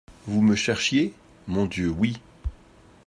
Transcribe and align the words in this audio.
Vous 0.25 0.41
me 0.41 0.55
cherchiez? 0.55 1.13
Mon 1.47 1.67
Dieu, 1.67 1.87
oui. 1.91 2.17